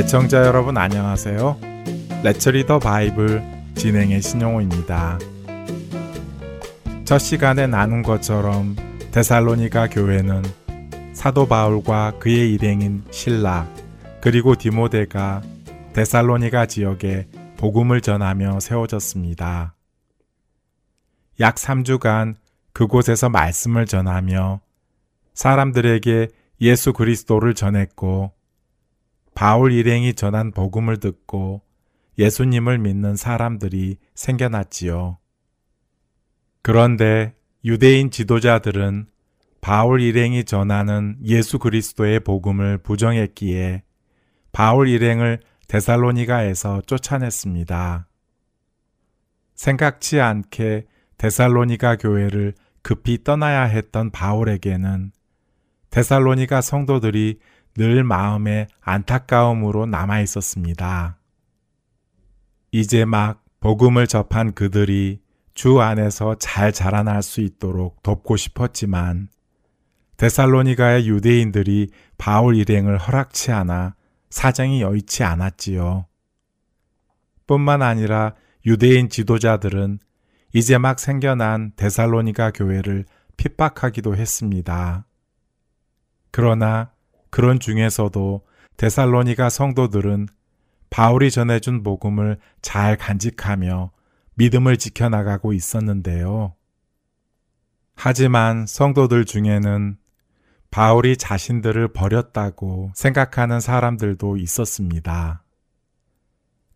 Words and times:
애청자 0.00 0.46
여러분 0.46 0.78
안녕하세요. 0.78 1.58
Let's 2.24 2.47
Read 2.47 2.64
the 2.64 2.78
Bible 2.78 3.42
진행의 3.74 4.22
신용호입니다. 4.22 5.18
첫 7.04 7.18
시간에 7.18 7.66
나눈 7.66 8.02
것처럼 8.02 8.76
데살로니가 9.12 9.90
교회는 9.90 10.42
사도 11.12 11.46
바울과 11.46 12.14
그의 12.18 12.54
일행인 12.54 13.04
실라 13.10 13.68
그리고 14.22 14.54
디모데가 14.54 15.42
데살로니가 15.92 16.64
지역에 16.64 17.26
복음을 17.58 18.00
전하며 18.00 18.60
세워졌습니다. 18.60 19.74
약 21.40 21.56
3주간 21.56 22.36
그곳에서 22.72 23.28
말씀을 23.28 23.84
전하며 23.84 24.60
사람들에게 25.34 26.28
예수 26.62 26.94
그리스도를 26.94 27.52
전했고 27.52 28.32
바울 29.40 29.72
일행이 29.72 30.12
전한 30.12 30.50
복음을 30.50 30.98
듣고 30.98 31.62
예수님을 32.18 32.76
믿는 32.76 33.16
사람들이 33.16 33.96
생겨났지요. 34.14 35.16
그런데 36.60 37.34
유대인 37.64 38.10
지도자들은 38.10 39.06
바울 39.62 40.02
일행이 40.02 40.44
전하는 40.44 41.16
예수 41.24 41.58
그리스도의 41.58 42.20
복음을 42.20 42.76
부정했기에 42.82 43.82
바울 44.52 44.88
일행을 44.90 45.40
데살로니가에서 45.68 46.82
쫓아냈습니다. 46.82 48.08
생각지 49.54 50.20
않게 50.20 50.84
데살로니가 51.16 51.96
교회를 51.96 52.52
급히 52.82 53.24
떠나야 53.24 53.62
했던 53.62 54.10
바울에게는 54.10 55.12
데살로니가 55.88 56.60
성도들이 56.60 57.38
늘 57.76 58.04
마음에 58.04 58.66
안타까움으로 58.80 59.86
남아 59.86 60.20
있었습니다. 60.20 61.18
이제 62.72 63.04
막 63.04 63.44
복음을 63.60 64.06
접한 64.06 64.54
그들이 64.54 65.20
주 65.54 65.80
안에서 65.80 66.36
잘 66.36 66.72
자라날 66.72 67.22
수 67.22 67.40
있도록 67.40 68.02
돕고 68.02 68.36
싶었지만 68.36 69.28
데살로니가의 70.16 71.08
유대인들이 71.08 71.90
바울 72.18 72.56
일행을 72.56 72.98
허락치 72.98 73.52
않아 73.52 73.94
사정이 74.30 74.82
여의치 74.82 75.24
않았지요. 75.24 76.06
뿐만 77.46 77.82
아니라 77.82 78.34
유대인 78.64 79.08
지도자들은 79.08 79.98
이제 80.52 80.78
막 80.78 80.98
생겨난 80.98 81.72
데살로니가 81.76 82.52
교회를 82.52 83.06
핍박하기도 83.36 84.16
했습니다. 84.16 85.06
그러나 86.30 86.92
그런 87.30 87.60
중에서도 87.60 88.42
데살로니가 88.76 89.48
성도들은 89.48 90.28
바울이 90.90 91.30
전해준 91.30 91.82
복음을 91.82 92.38
잘 92.62 92.96
간직하며 92.96 93.92
믿음을 94.34 94.76
지켜나가고 94.76 95.52
있었는데요. 95.52 96.54
하지만 97.94 98.66
성도들 98.66 99.24
중에는 99.24 99.96
바울이 100.70 101.16
자신들을 101.16 101.88
버렸다고 101.92 102.92
생각하는 102.94 103.60
사람들도 103.60 104.36
있었습니다. 104.36 105.44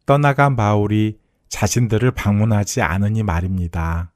떠나간 0.05 0.57
바울이 0.57 1.19
자신들을 1.49 2.11
방문하지 2.11 2.83
않으니 2.83 3.23
말입니다. 3.23 4.13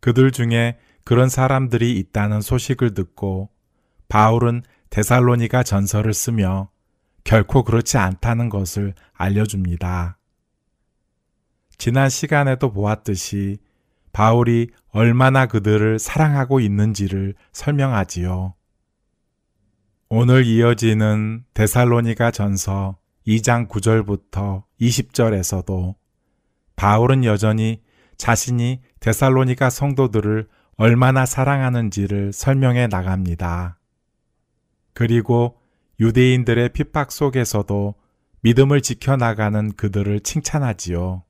그들 0.00 0.30
중에 0.30 0.78
그런 1.04 1.28
사람들이 1.28 1.98
있다는 1.98 2.40
소식을 2.40 2.94
듣고 2.94 3.48
바울은 4.12 4.62
데살로니가 4.90 5.62
전설을 5.62 6.12
쓰며 6.12 6.68
결코 7.24 7.64
그렇지 7.64 7.96
않다는 7.96 8.50
것을 8.50 8.92
알려줍니다. 9.14 10.18
지난 11.78 12.10
시간에도 12.10 12.70
보았듯이 12.74 13.56
바울이 14.12 14.68
얼마나 14.88 15.46
그들을 15.46 15.98
사랑하고 15.98 16.60
있는지를 16.60 17.32
설명하지요. 17.54 18.52
오늘 20.10 20.44
이어지는 20.44 21.46
데살로니가 21.54 22.32
전서 22.32 22.98
2장 23.26 23.66
9절부터 23.66 24.64
20절에서도 24.78 25.94
바울은 26.76 27.24
여전히 27.24 27.80
자신이 28.18 28.82
데살로니가 29.00 29.70
성도들을 29.70 30.48
얼마나 30.76 31.24
사랑하는지를 31.24 32.34
설명해 32.34 32.88
나갑니다. 32.88 33.78
그리고 34.94 35.58
유대인들의 36.00 36.70
핍박 36.70 37.12
속에서도 37.12 37.94
믿음을 38.40 38.80
지켜나가는 38.80 39.72
그들을 39.76 40.20
칭찬하지요. 40.20 41.22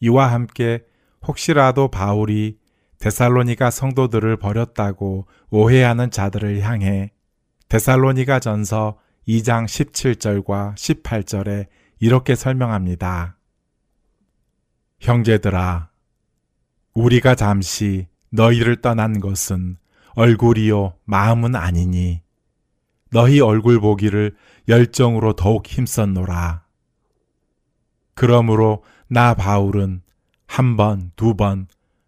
이와 0.00 0.32
함께 0.32 0.84
혹시라도 1.26 1.88
바울이 1.88 2.58
데살로니가 2.98 3.70
성도들을 3.70 4.36
버렸다고 4.36 5.26
오해하는 5.50 6.10
자들을 6.10 6.60
향해 6.60 7.12
데살로니가 7.68 8.40
전서 8.40 8.98
2장 9.26 9.64
17절과 9.64 10.74
18절에 10.74 11.66
이렇게 11.98 12.34
설명합니다. 12.34 13.38
형제들아, 15.00 15.90
우리가 16.94 17.34
잠시 17.34 18.06
너희를 18.30 18.80
떠난 18.80 19.20
것은 19.20 19.78
얼굴이요 20.14 20.94
마음은 21.04 21.54
아니니 21.56 22.22
너희 23.10 23.40
얼굴 23.40 23.80
보기를 23.80 24.36
열정으로 24.68 25.34
더욱 25.34 25.66
힘썼노라. 25.66 26.64
그러므로 28.14 28.82
나 29.08 29.34
바울은 29.34 30.02
한 30.46 30.76
번, 30.76 31.12
두 31.16 31.34
번 31.34 31.66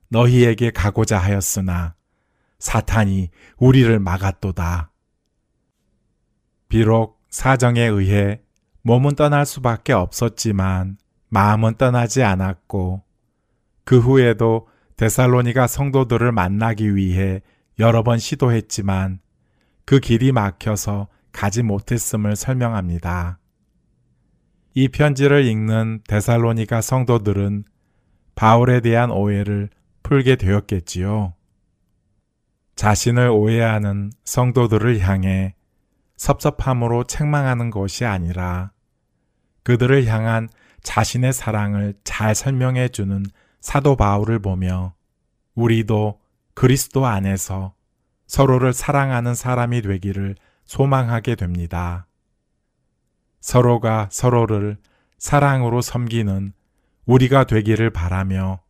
너희에게 0.08 0.70
가고자 0.70 1.18
하였으나 1.18 1.94
사탄이 2.58 3.30
우리를 3.58 3.98
막았도다. 3.98 4.92
비록 6.68 7.20
사정에 7.28 7.82
의해 7.82 8.40
몸은 8.82 9.14
떠날 9.16 9.46
수밖에 9.46 9.92
없었지만 9.92 10.96
마음은 11.28 11.74
떠나지 11.74 12.22
않았고 12.22 13.02
그 13.84 13.98
후에도 13.98 14.68
데살로니가 14.96 15.66
성도들을 15.66 16.32
만나기 16.32 16.94
위해 16.94 17.42
여러 17.78 18.02
번 18.02 18.18
시도했지만 18.18 19.20
그 19.84 20.00
길이 20.00 20.32
막혀서 20.32 21.08
가지 21.32 21.62
못했음을 21.62 22.34
설명합니다. 22.34 23.38
이 24.74 24.88
편지를 24.88 25.44
읽는 25.46 26.00
데살로니가 26.08 26.80
성도들은 26.80 27.64
바울에 28.34 28.80
대한 28.80 29.10
오해를 29.10 29.70
풀게 30.02 30.36
되었겠지요. 30.36 31.34
자신을 32.76 33.28
오해하는 33.28 34.12
성도들을 34.24 35.00
향해 35.00 35.54
섭섭함으로 36.16 37.04
책망하는 37.04 37.70
것이 37.70 38.04
아니라 38.04 38.72
그들을 39.62 40.06
향한 40.06 40.48
자신의 40.82 41.32
사랑을 41.32 41.94
잘 42.04 42.34
설명해 42.34 42.88
주는 42.88 43.24
사도 43.60 43.96
바울을 43.96 44.38
보며 44.38 44.94
우리도 45.54 46.20
그리스도 46.56 47.04
안에서 47.04 47.74
서로를 48.26 48.72
사랑하는 48.72 49.34
사람이 49.34 49.82
되기를 49.82 50.36
소망하게 50.64 51.34
됩니다. 51.34 52.08
서로가 53.40 54.08
서로를 54.10 54.78
사랑으로 55.18 55.82
섬기는 55.82 56.54
우리가 57.04 57.44
되기를 57.44 57.90
바라며 57.90 58.62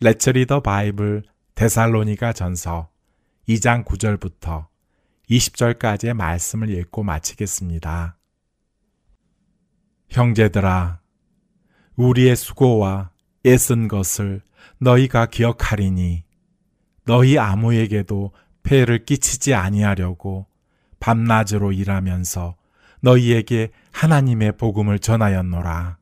레츠리 0.00 0.46
더 0.46 0.60
바이블 0.60 1.24
데살로니가 1.56 2.32
전서 2.32 2.88
2장 3.46 3.84
9절부터 3.84 4.68
20절까지의 5.28 6.14
말씀을 6.14 6.70
읽고 6.70 7.02
마치겠습니다. 7.02 8.16
형제들아, 10.08 11.00
우리의 11.96 12.34
수고와 12.34 13.10
애쓴 13.44 13.88
것을 13.88 14.40
너희가 14.78 15.26
기억하리니 15.26 16.27
너희 17.08 17.38
아무에게도 17.38 18.32
폐를 18.62 19.06
끼치지 19.06 19.54
아니하려고 19.54 20.44
밤낮으로 21.00 21.72
일하면서 21.72 22.54
너희에게 23.00 23.70
하나님의 23.92 24.58
복음을 24.58 24.98
전하였노라. 24.98 25.96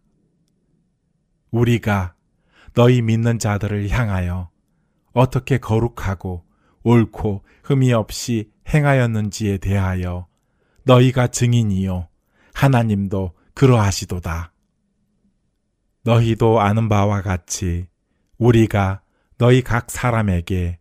우리가 1.53 2.17
너희 2.75 3.03
믿는 3.03 3.39
자들을 3.39 3.89
향하여 3.89 4.51
어떻게 5.13 5.59
거룩하고 5.59 6.45
옳고 6.83 7.45
흠이 7.63 7.93
없이 7.93 8.51
행하였는지에 8.69 9.59
대하여 9.59 10.27
너희가 10.83 11.29
증인이요 11.29 12.09
하나님도 12.53 13.33
그러하시도다. 13.55 14.53
너희도 16.03 16.61
아는 16.61 16.89
바와 16.89 17.23
같이 17.23 17.87
우리가 18.39 19.03
너희 19.39 19.63
각 19.63 19.89
사람에게 19.89 20.81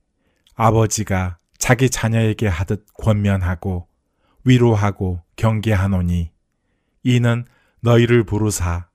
아버지가 0.56 1.38
자기 1.58 1.90
자녀에게 1.90 2.48
하듯 2.48 2.86
권면하고 2.94 3.88
위로하고 4.44 5.22
경계하노니 5.36 6.32
이는 7.04 7.46
너희를 7.82 8.24
부르사 8.24 8.88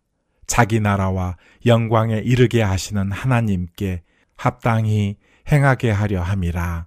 자기 0.46 0.80
나라와 0.80 1.36
영광에 1.64 2.18
이르게 2.18 2.60
하시는 2.60 3.12
하나님께 3.12 4.02
합당히 4.36 5.16
행하게 5.50 5.90
하려 5.90 6.22
함이라. 6.22 6.86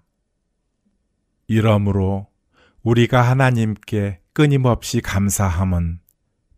이러므로 1.47 2.27
우리가 2.81 3.21
하나님께 3.21 4.19
끊임없이 4.33 4.99
감사함은 4.99 5.99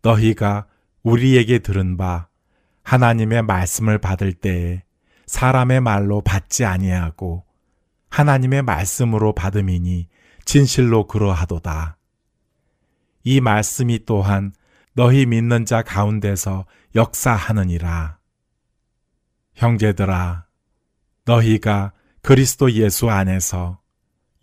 너희가 0.02 0.66
우리에게 1.04 1.60
들은 1.60 1.96
바 1.96 2.26
하나님의 2.82 3.42
말씀을 3.42 3.98
받을 3.98 4.32
때에 4.32 4.82
사람의 5.26 5.80
말로 5.82 6.22
받지 6.22 6.64
아니하고 6.64 7.45
하나님의 8.16 8.62
말씀으로 8.62 9.34
받음이니 9.34 10.08
진실로 10.46 11.06
그러하도다. 11.06 11.98
이 13.24 13.42
말씀이 13.42 14.06
또한 14.06 14.54
너희 14.94 15.26
믿는 15.26 15.66
자 15.66 15.82
가운데서 15.82 16.64
역사하느니라. 16.94 18.16
형제들아, 19.52 20.46
너희가 21.26 21.92
그리스도 22.22 22.72
예수 22.72 23.10
안에서 23.10 23.80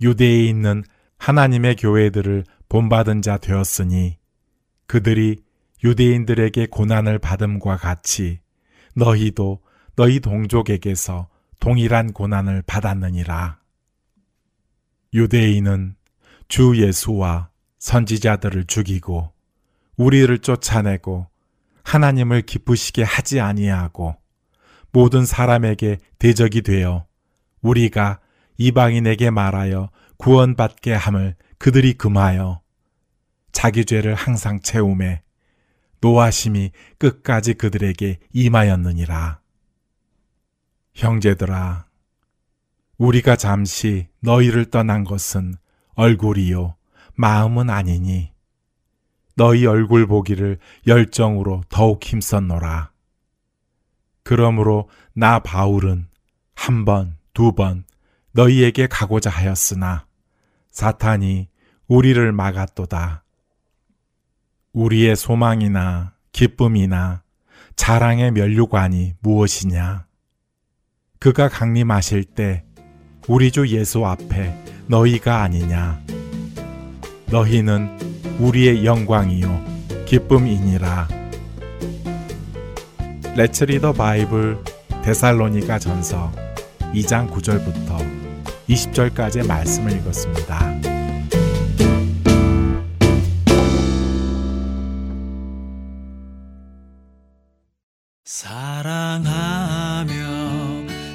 유대에 0.02 0.46
있는 0.46 0.84
하나님의 1.18 1.78
교회들을 1.78 2.44
본받은 2.70 3.24
자 3.24 3.40
되었으니 3.40 4.20
그들이 4.86 5.38
유대인들에게 5.84 6.68
고난을 6.68 7.18
받음과 7.18 7.78
같이 7.78 8.40
너희도 8.96 9.64
너희 9.96 10.20
동족에게서 10.20 11.28
동일한 11.60 12.14
고난을 12.14 12.62
받았느니라. 12.68 13.63
유대인은 15.14 15.96
주 16.48 16.76
예수와 16.76 17.50
선지자들을 17.80 18.66
죽이고 18.66 19.32
우리를 19.98 20.38
쫓아내고 20.40 21.28
하나님을 21.84 22.42
기쁘시게 22.44 23.04
하지 23.04 23.40
아니하고 23.40 24.16
모든 24.92 25.26
사람에게 25.26 25.98
대적이 26.20 26.62
되어 26.62 27.06
우리가 27.62 28.20
이방인에게 28.58 29.30
말하여 29.30 29.90
구원받게 30.18 30.94
함을 30.94 31.36
그들이 31.58 31.94
금하여 31.94 32.62
자기 33.52 33.86
죄를 33.86 34.16
항상 34.16 34.60
채움에 34.62 35.22
노하심이 36.02 36.72
끝까지 36.98 37.54
그들에게 37.54 38.20
임하였느니라. 38.34 39.40
형제들아, 40.94 41.86
우리가 43.04 43.36
잠시 43.36 44.08
너희를 44.22 44.64
떠난 44.64 45.04
것은 45.04 45.56
얼굴이요, 45.96 46.78
마음은 47.16 47.70
아니니, 47.70 48.32
너희 49.36 49.66
얼굴 49.66 50.08
보기를 50.08 50.58
열정으로 50.88 51.64
더욱 51.68 52.02
힘썼노라. 52.02 52.92
그러므로 54.24 54.88
나 55.14 55.40
바울은 55.40 56.08
한 56.56 56.86
번, 56.86 57.18
두 57.34 57.52
번 57.52 57.84
너희에게 58.32 58.88
가고자 58.88 59.30
하였으나 59.30 60.06
사탄이 60.72 61.50
우리를 61.88 62.32
막았도다. 62.32 63.26
우리의 64.72 65.18
소망이나 65.18 66.14
기쁨이나 66.32 67.22
자랑의 67.76 68.32
면류관이 68.32 69.16
무엇이냐? 69.20 70.08
그가 71.20 71.50
강림하실 71.50 72.24
때 72.24 72.64
우리 73.28 73.52
주 73.52 73.66
예수 73.70 74.06
앞에 74.06 74.54
너희가 74.88 75.44
아니냐? 75.44 76.02
너희는 77.28 77.98
우리의 78.40 78.86
영광이요 78.86 79.64
기쁨이니라. 80.06 81.08
레츠 83.36 83.64
리더 83.64 83.94
바이블 83.94 84.58
데살로니가 85.04 85.80
전서 85.80 86.32
2장 86.94 87.32
9절부터 87.32 88.06
20절까지의 88.68 89.48
말씀을 89.48 89.94
읽었습니다. 89.94 90.93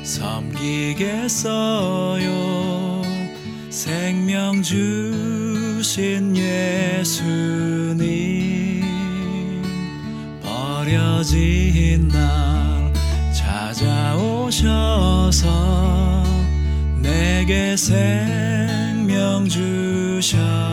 섬기겠어요. 0.08 1.44
생명 3.68 4.62
주신 4.62 6.34
예수님 6.34 7.98
버려진 10.42 12.08
날 12.08 12.90
찾아오셔서 13.34 14.64
내게 17.02 17.76
생명 17.76 19.46
주셨 19.46 20.67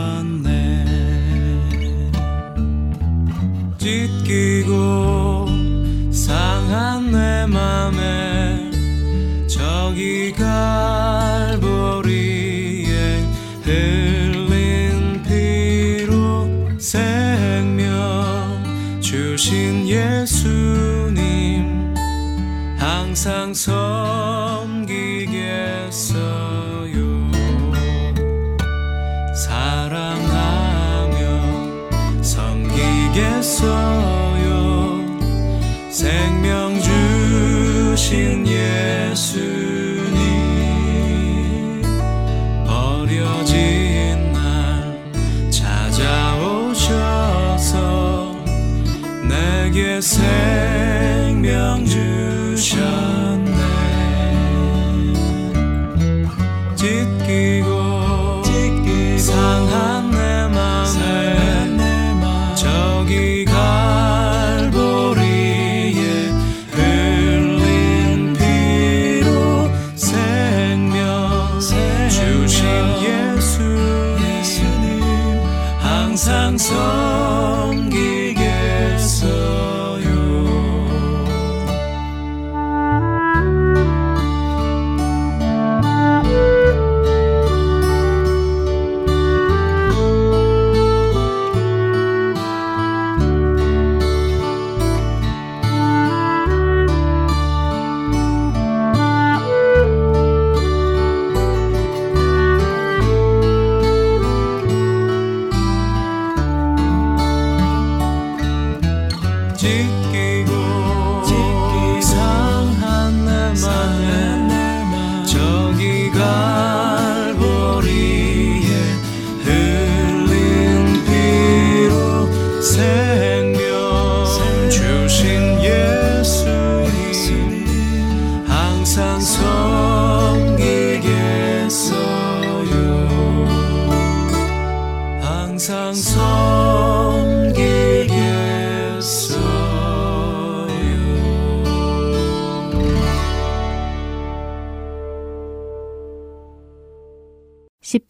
저기 63.16 63.46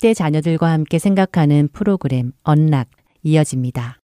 10대 0.07 0.15
자녀들과 0.15 0.71
함께 0.71 1.01
생각하는 1.01 1.69
프로그램 1.73 2.31
언락 2.45 2.89
이어집니다. 3.25 3.99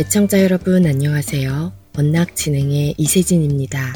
애청자 0.00 0.42
여러분 0.42 0.84
안녕하세요. 0.84 1.72
언락 1.96 2.34
진행의 2.34 2.94
이세진입니다. 2.98 3.94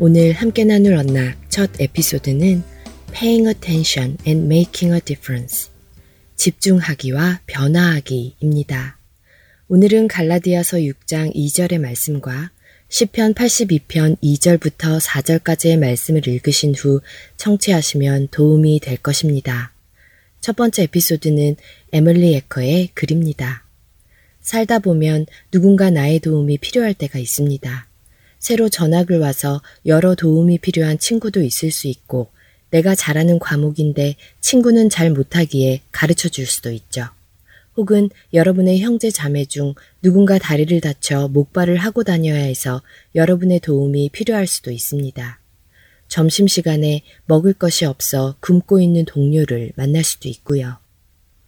오늘 0.00 0.32
함께 0.32 0.64
나눌 0.64 0.94
언락 0.94 1.36
첫 1.48 1.70
에피소드는 1.80 2.64
Paying 3.12 3.48
Attention 3.48 4.16
and 4.26 4.46
Making 4.46 4.94
a 4.94 5.00
Difference 5.00 5.70
집중하기와 6.34 7.40
변화하기입니다. 7.46 8.98
오늘은 9.68 10.08
갈라디아서 10.08 10.78
6장 10.78 11.34
2절의 11.34 11.80
말씀과 11.80 12.50
10편 12.94 13.34
82편 13.34 14.16
2절부터 14.22 15.00
4절까지의 15.00 15.80
말씀을 15.80 16.28
읽으신 16.28 16.76
후 16.76 17.00
청취하시면 17.36 18.28
도움이 18.30 18.78
될 18.78 18.98
것입니다. 18.98 19.72
첫 20.40 20.54
번째 20.54 20.84
에피소드는 20.84 21.56
에멀리 21.92 22.36
에커의 22.36 22.90
글입니다. 22.94 23.64
살다 24.42 24.78
보면 24.78 25.26
누군가 25.50 25.90
나의 25.90 26.20
도움이 26.20 26.58
필요할 26.58 26.94
때가 26.94 27.18
있습니다. 27.18 27.88
새로 28.38 28.68
전학을 28.68 29.18
와서 29.18 29.60
여러 29.86 30.14
도움이 30.14 30.58
필요한 30.58 30.96
친구도 30.96 31.42
있을 31.42 31.72
수 31.72 31.88
있고 31.88 32.30
내가 32.70 32.94
잘하는 32.94 33.40
과목인데 33.40 34.14
친구는 34.40 34.88
잘 34.88 35.10
못하기에 35.10 35.80
가르쳐 35.90 36.28
줄 36.28 36.46
수도 36.46 36.70
있죠. 36.70 37.08
혹은 37.76 38.08
여러분의 38.32 38.80
형제 38.80 39.10
자매 39.10 39.44
중 39.44 39.74
누군가 40.02 40.38
다리를 40.38 40.80
다쳐 40.80 41.28
목발을 41.28 41.76
하고 41.76 42.04
다녀야 42.04 42.40
해서 42.40 42.82
여러분의 43.14 43.60
도움이 43.60 44.10
필요할 44.10 44.46
수도 44.46 44.70
있습니다. 44.70 45.40
점심시간에 46.08 47.02
먹을 47.26 47.52
것이 47.52 47.84
없어 47.84 48.36
굶고 48.40 48.80
있는 48.80 49.04
동료를 49.04 49.72
만날 49.76 50.04
수도 50.04 50.28
있고요. 50.28 50.76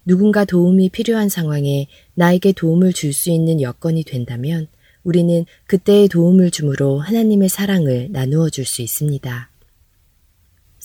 누군가 0.04 0.45
도움이 0.45 0.90
필요한 0.90 1.28
상황에 1.28 1.88
나에게 2.14 2.52
도움을 2.52 2.92
줄 2.92 3.12
수 3.12 3.30
있는 3.30 3.61
여건이 3.61 4.04
된다면 4.04 4.68
우리는 5.04 5.45
그때의 5.66 6.09
도움을 6.09 6.50
주므로 6.50 6.99
하나님의 6.99 7.49
사랑을 7.49 8.09
나누어 8.11 8.50
줄 8.50 8.64
수 8.64 8.83
있습니다. 8.83 9.50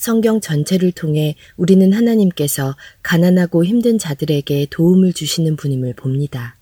성경 0.02 0.40
전체를 0.40 0.90
통해 0.90 1.36
우리는 1.56 1.92
하나님께서 1.92 2.74
가난하고 3.02 3.64
힘든 3.64 3.98
자들에게 3.98 4.66
도움을 4.68 5.12
주시는 5.12 5.54
분임을 5.54 5.94
봅니다. 5.94 6.56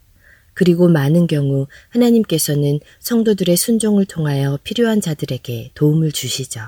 그리고 0.52 0.88
많은 0.88 1.26
경우 1.26 1.66
하나님께서는 1.88 2.80
성도들의 2.98 3.56
순종을 3.56 4.04
통하여 4.04 4.58
필요한 4.62 5.00
자들에게 5.00 5.70
도움을 5.72 6.12
주시죠. 6.12 6.60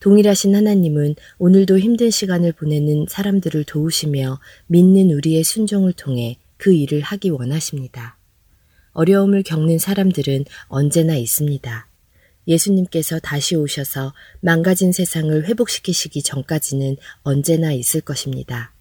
동일하신 0.00 0.56
하나님은 0.56 1.14
오늘도 1.38 1.78
힘든 1.78 2.10
시간을 2.10 2.54
보내는 2.54 3.06
사람들을 3.08 3.62
도우시며 3.62 4.40
믿는 4.66 5.12
우리의 5.12 5.44
순종을 5.44 5.92
통해 5.92 6.38
그 6.56 6.72
일을 6.72 7.02
하기 7.02 7.30
원하십니다. 7.30 8.18
어려움을 8.94 9.44
겪는 9.44 9.78
사람들은 9.78 10.46
언제나 10.66 11.14
있습니다. 11.14 11.86
예수님께서 12.46 13.18
다시 13.18 13.56
오셔서 13.56 14.12
망가진 14.40 14.92
세상을 14.92 15.46
회복시키시기 15.46 16.22
전까지는 16.22 16.96
언제나 17.22 17.72
있을 17.72 18.00
것입니다. 18.00 18.74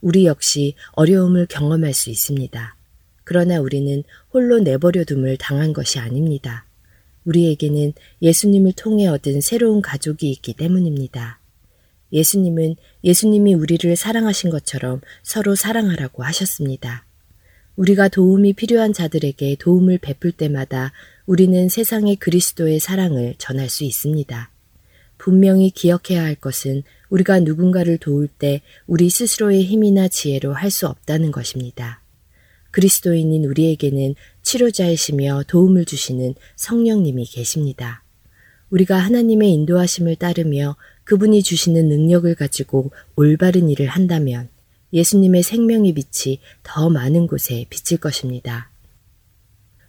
우리 0.00 0.26
역시 0.26 0.74
어려움을 0.92 1.46
경험할 1.46 1.94
수 1.94 2.10
있습니다. 2.10 2.76
그러나 3.24 3.60
우리는 3.60 4.04
홀로 4.32 4.58
내버려둠을 4.60 5.36
당한 5.36 5.72
것이 5.72 5.98
아닙니다. 5.98 6.66
우리에게는 7.24 7.92
예수님을 8.22 8.72
통해 8.72 9.06
얻은 9.06 9.40
새로운 9.40 9.82
가족이 9.82 10.30
있기 10.30 10.54
때문입니다. 10.54 11.40
예수님은 12.12 12.76
예수님이 13.02 13.54
우리를 13.54 13.96
사랑하신 13.96 14.50
것처럼 14.50 15.00
서로 15.22 15.54
사랑하라고 15.54 16.22
하셨습니다. 16.22 17.05
우리가 17.76 18.08
도움이 18.08 18.54
필요한 18.54 18.92
자들에게 18.92 19.56
도움을 19.58 19.98
베풀 19.98 20.32
때마다 20.32 20.92
우리는 21.26 21.68
세상에 21.68 22.14
그리스도의 22.14 22.80
사랑을 22.80 23.34
전할 23.38 23.68
수 23.68 23.84
있습니다. 23.84 24.50
분명히 25.18 25.70
기억해야 25.70 26.22
할 26.22 26.34
것은 26.34 26.82
우리가 27.10 27.40
누군가를 27.40 27.98
도울 27.98 28.28
때 28.28 28.62
우리 28.86 29.10
스스로의 29.10 29.64
힘이나 29.64 30.08
지혜로 30.08 30.52
할 30.52 30.70
수 30.70 30.86
없다는 30.86 31.30
것입니다. 31.30 32.02
그리스도인인 32.70 33.44
우리에게는 33.44 34.14
치료자이시며 34.42 35.44
도움을 35.46 35.84
주시는 35.84 36.34
성령님이 36.56 37.24
계십니다. 37.24 38.02
우리가 38.70 38.96
하나님의 38.98 39.52
인도하심을 39.52 40.16
따르며 40.16 40.76
그분이 41.04 41.42
주시는 41.42 41.88
능력을 41.88 42.34
가지고 42.34 42.90
올바른 43.14 43.70
일을 43.70 43.86
한다면 43.86 44.48
예수님의 44.92 45.42
생명의 45.42 45.94
빛이 45.94 46.40
더 46.62 46.88
많은 46.88 47.26
곳에 47.26 47.66
비칠 47.70 47.98
것입니다. 47.98 48.70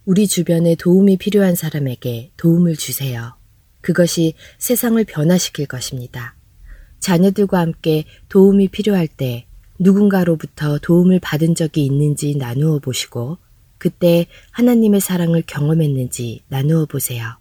우리 0.05 0.27
주변에 0.27 0.75
도움이 0.75 1.17
필요한 1.17 1.55
사람에게 1.55 2.31
도움을 2.37 2.75
주세요. 2.75 3.35
그것이 3.81 4.33
세상을 4.57 5.03
변화시킬 5.03 5.65
것입니다. 5.65 6.35
자녀들과 6.99 7.59
함께 7.59 8.05
도움이 8.29 8.69
필요할 8.69 9.07
때 9.07 9.45
누군가로부터 9.79 10.79
도움을 10.79 11.19
받은 11.19 11.55
적이 11.55 11.85
있는지 11.85 12.35
나누어 12.35 12.79
보시고 12.79 13.37
그때 13.77 14.25
하나님의 14.51 15.01
사랑을 15.01 15.43
경험했는지 15.45 16.41
나누어 16.47 16.85
보세요. 16.85 17.37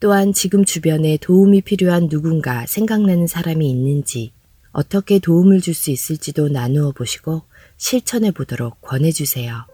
또한 0.00 0.32
지금 0.32 0.64
주변에 0.64 1.16
도움이 1.16 1.62
필요한 1.62 2.08
누군가 2.08 2.66
생각나는 2.66 3.26
사람이 3.26 3.68
있는지 3.70 4.32
어떻게 4.74 5.18
도움을 5.18 5.60
줄 5.60 5.72
수 5.72 5.90
있을지도 5.90 6.48
나누어 6.48 6.92
보시고 6.92 7.42
실천해 7.76 8.30
보도록 8.30 8.80
권해 8.82 9.10
주세요. 9.12 9.66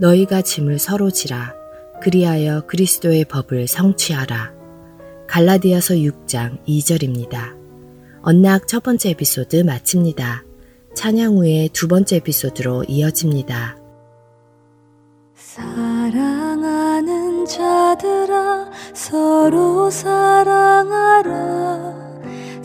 너희가 0.00 0.42
짐을 0.42 0.78
서로 0.78 1.10
지라 1.10 1.54
그리하여 2.02 2.66
그리스도의 2.66 3.26
법을 3.26 3.68
성취하라. 3.68 4.52
갈라디아서 5.28 5.94
6장 5.94 6.64
2절입니다. 6.66 7.56
언락 8.22 8.68
첫 8.68 8.82
번째 8.82 9.10
에피소드 9.10 9.62
마칩니다. 9.62 10.44
찬양 10.94 11.36
후에 11.36 11.68
두 11.72 11.88
번째 11.88 12.16
에피소드로 12.16 12.84
이어집니다. 12.88 13.78
사랑하는 15.34 17.44
자들아 17.46 18.70
서로 18.94 19.90
사랑하라 19.90 22.05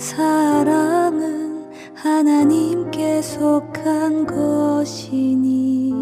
사랑은 0.01 1.69
하나님께 1.93 3.21
속한 3.21 4.25
것이니 4.25 5.93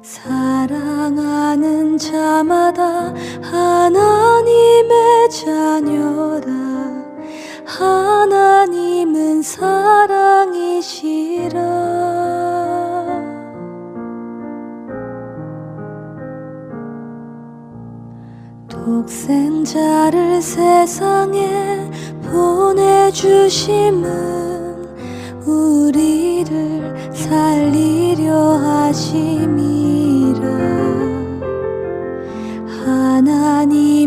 사랑하는 0.00 1.98
자마다 1.98 3.12
하나님의 3.42 5.28
자녀라. 5.28 6.46
하나님은 7.66 9.42
사랑이시라 9.42 10.84
독생자를 18.84 20.42
세상에 20.42 21.90
보내주심은 22.22 24.04
우리를 25.46 27.14
살리려 27.14 28.34
하심이라. 28.58 29.64
하나님 32.84 34.03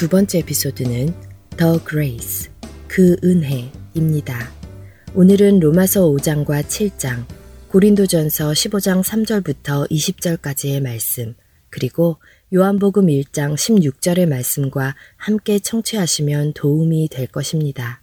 두 0.00 0.08
번째 0.08 0.38
에피소드는 0.38 1.14
The 1.58 1.78
Grace, 1.86 2.50
그 2.88 3.16
은혜입니다. 3.22 4.50
오늘은 5.14 5.60
로마서 5.60 6.08
5장과 6.08 6.62
7장, 6.62 7.26
고린도전서 7.68 8.50
15장 8.50 9.02
3절부터 9.02 9.90
20절까지의 9.90 10.80
말씀, 10.80 11.34
그리고 11.68 12.16
요한복음 12.54 13.08
1장 13.08 13.52
16절의 13.52 14.26
말씀과 14.26 14.96
함께 15.18 15.58
청취하시면 15.58 16.54
도움이 16.54 17.10
될 17.10 17.26
것입니다. 17.26 18.00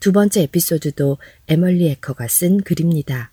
두 0.00 0.12
번째 0.12 0.42
에피소드도 0.42 1.16
에멀리 1.48 1.88
에커가 1.92 2.28
쓴 2.28 2.58
글입니다. 2.58 3.32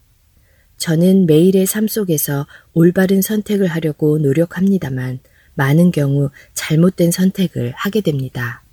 저는 0.78 1.26
매일의 1.26 1.65
삶 1.65 1.89
속에서 1.89 2.48
올바른 2.72 3.22
선택을 3.22 3.67
하려고 3.67 4.19
노력합니다만 4.19 5.19
많은 5.56 5.92
경우 5.92 6.30
잘못된 6.54 7.12
선택을 7.12 7.74
하게 7.76 8.02
됩니다. 8.02 8.63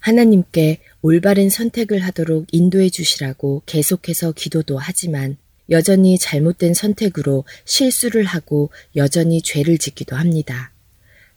하나님께 0.00 0.80
올바른 1.02 1.48
선택을 1.48 2.00
하도록 2.00 2.46
인도해 2.52 2.90
주시라고 2.90 3.62
계속해서 3.66 4.32
기도도 4.32 4.78
하지만 4.78 5.36
여전히 5.70 6.18
잘못된 6.18 6.74
선택으로 6.74 7.44
실수를 7.64 8.24
하고 8.24 8.70
여전히 8.96 9.40
죄를 9.40 9.78
짓기도 9.78 10.16
합니다. 10.16 10.72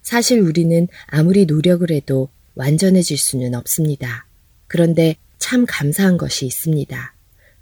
사실 0.02 0.40
우리는 0.40 0.88
아무리 1.06 1.46
노력을 1.46 1.90
해도 1.90 2.30
완전해질 2.56 3.18
수는 3.18 3.56
없습니다. 3.56 4.26
그런데 4.68 5.16
참 5.38 5.66
감사한 5.68 6.18
것이 6.18 6.46
있습니다. 6.46 7.14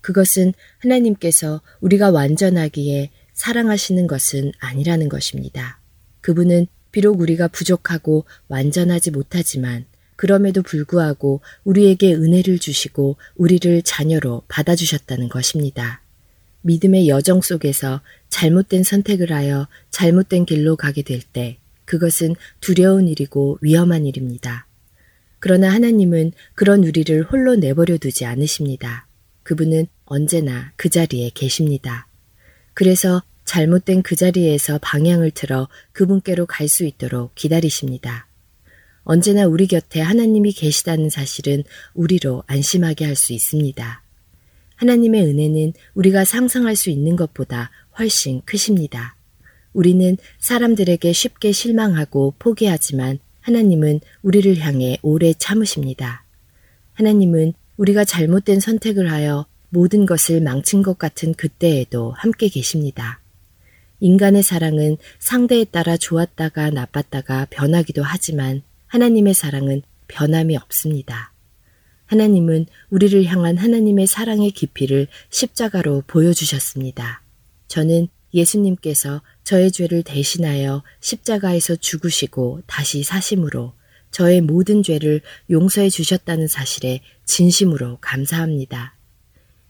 그것은 0.01 0.53
하나님께서 0.79 1.61
우리가 1.81 2.11
완전하기에 2.11 3.09
사랑하시는 3.33 4.07
것은 4.07 4.51
아니라는 4.59 5.09
것입니다. 5.09 5.79
그분은 6.21 6.67
비록 6.95 7.19
우리가 7.19 7.49
부족하고 7.49 8.23
완전하지 8.47 9.11
못하지만 9.11 9.83
그럼에도 10.15 10.61
불구하고 10.61 11.41
우리에게 11.65 12.13
은혜를 12.13 12.57
주시고 12.57 13.17
우리를 13.35 13.81
자녀로 13.81 14.43
받아주셨다는 14.47 15.27
것입니다. 15.27 16.01
믿음의 16.61 17.09
여정 17.09 17.41
속에서 17.41 17.99
잘못된 18.29 18.83
선택을 18.83 19.33
하여 19.33 19.67
잘못된 19.89 20.45
길로 20.45 20.77
가게 20.77 21.01
될 21.01 21.19
때 21.19 21.57
그것은 21.83 22.37
두려운 22.61 23.09
일이고 23.09 23.57
위험한 23.59 24.05
일입니다. 24.05 24.65
그러나 25.39 25.73
하나님은 25.73 26.31
그런 26.53 26.81
우리를 26.85 27.23
홀로 27.23 27.57
내버려 27.57 27.97
두지 27.97 28.23
않으십니다. 28.23 29.05
그분은 29.43 29.87
언제나 30.05 30.71
그 30.77 30.87
자리에 30.87 31.31
계십니다. 31.33 32.07
그래서 32.73 33.21
잘못된 33.45 34.01
그 34.01 34.15
자리에서 34.15 34.79
방향을 34.81 35.31
틀어 35.31 35.69
그분께로 35.93 36.45
갈 36.45 36.67
수 36.67 36.83
있도록 36.83 37.33
기다리십니다. 37.35 38.27
언제나 39.03 39.45
우리 39.45 39.67
곁에 39.67 40.01
하나님이 40.01 40.51
계시다는 40.51 41.09
사실은 41.09 41.63
우리로 41.93 42.43
안심하게 42.47 43.05
할 43.05 43.15
수 43.15 43.33
있습니다. 43.33 44.01
하나님의 44.75 45.23
은혜는 45.23 45.73
우리가 45.93 46.25
상상할 46.25 46.75
수 46.75 46.89
있는 46.89 47.15
것보다 47.15 47.71
훨씬 47.97 48.41
크십니다. 48.45 49.15
우리는 49.73 50.17
사람들에게 50.39 51.13
쉽게 51.13 51.51
실망하고 51.51 52.33
포기하지만 52.39 53.19
하나님은 53.41 54.01
우리를 54.23 54.57
향해 54.57 54.97
오래 55.01 55.33
참으십니다. 55.33 56.25
하나님은 56.93 57.53
우리가 57.77 58.05
잘못된 58.05 58.59
선택을 58.59 59.11
하여 59.11 59.45
모든 59.69 60.05
것을 60.05 60.41
망친 60.41 60.81
것 60.81 60.97
같은 60.97 61.33
그때에도 61.35 62.11
함께 62.11 62.47
계십니다. 62.47 63.21
인간의 64.05 64.43
사랑은 64.43 64.97
상대에 65.17 65.63
따라 65.63 65.97
좋았다가 65.97 66.69
나빴다가 66.69 67.47
변하기도 67.49 68.03
하지만 68.03 68.61
하나님의 68.85 69.33
사랑은 69.33 69.81
변함이 70.07 70.55
없습니다. 70.57 71.33
하나님은 72.05 72.67
우리를 72.91 73.25
향한 73.25 73.57
하나님의 73.57 74.05
사랑의 74.05 74.51
깊이를 74.51 75.07
십자가로 75.31 76.03
보여주셨습니다. 76.05 77.23
저는 77.67 78.09
예수님께서 78.31 79.23
저의 79.43 79.71
죄를 79.71 80.03
대신하여 80.03 80.83
십자가에서 80.99 81.75
죽으시고 81.75 82.61
다시 82.67 83.01
사심으로 83.01 83.73
저의 84.11 84.41
모든 84.41 84.83
죄를 84.83 85.21
용서해 85.49 85.89
주셨다는 85.89 86.47
사실에 86.47 87.01
진심으로 87.25 87.97
감사합니다. 88.01 88.99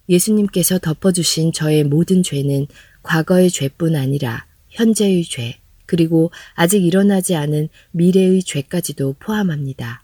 예수님께서 0.10 0.78
덮어주신 0.80 1.54
저의 1.54 1.86
모든 1.86 2.22
죄는 2.22 2.68
과거의 3.06 3.50
죄뿐 3.52 3.96
아니라 3.96 4.46
현재의 4.70 5.24
죄, 5.24 5.60
그리고 5.86 6.32
아직 6.56 6.84
일어나지 6.84 7.36
않은 7.36 7.70
미래의 7.92 8.44
죄까지도 8.44 9.16
포함합니다. 9.20 10.04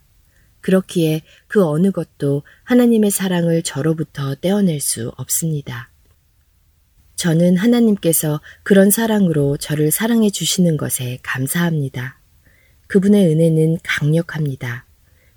그렇기에 0.62 1.24
그 1.48 1.66
어느 1.66 1.92
것도 1.92 2.44
하나님의 2.64 3.10
사랑을 3.12 3.64
저로부터 3.64 4.36
떼어낼 4.36 4.80
수 4.80 5.12
없습니다. 5.18 5.90
저는 7.16 7.58
하나님께서 7.58 8.40
그런 8.64 8.92
사랑으로 8.92 9.58
저를 9.58 9.92
사랑해 9.92 10.30
주시는 10.30 10.78
것에 10.78 11.20
감사합니다. 11.24 12.20
그분의 12.88 13.28
은혜는 13.28 13.80
강력합니다. 13.84 14.86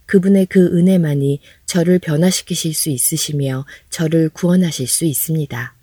그분의 0.07 0.46
그 0.46 0.77
은혜만이 0.77 1.40
저를 1.66 1.98
변화시키실 1.98 2.74
수 2.74 2.90
있으시며 2.90 3.64
저를 3.88 4.29
구원하실 4.29 4.87
수 4.87 5.05
있습니다. 5.05 5.73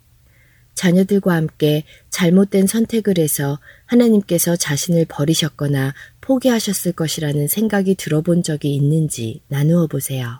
자녀들과 0.75 1.33
함께 1.33 1.83
잘못된 2.09 2.67
선택을 2.67 3.17
해서 3.17 3.59
하나님께서 3.85 4.55
자신을 4.55 5.05
버리셨거나 5.05 5.93
포기하셨을 6.21 6.93
것이라는 6.93 7.47
생각이 7.47 7.95
들어본 7.95 8.43
적이 8.43 8.75
있는지 8.75 9.41
나누어 9.47 9.87
보세요. 9.87 10.39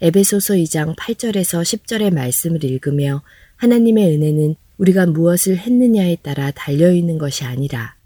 에베소서 0.00 0.54
2장 0.54 0.96
8절에서 0.96 1.62
10절의 1.62 2.14
말씀을 2.14 2.62
읽으며 2.64 3.22
하나님의 3.56 4.14
은혜는 4.14 4.54
우리가 4.76 5.06
무엇을 5.06 5.56
했느냐에 5.58 6.16
따라 6.22 6.52
달려있는 6.52 7.18
것이 7.18 7.44
아니라 7.44 7.96